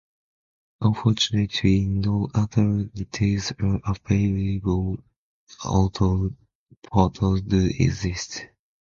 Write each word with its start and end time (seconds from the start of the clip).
Unfortunately 0.81 1.81
no 1.85 2.27
other 2.33 2.85
details 2.85 3.53
are 3.61 3.79
available, 3.85 4.97
although 5.63 6.31
photos 6.91 7.43
do 7.43 7.67
exist. 7.77 8.47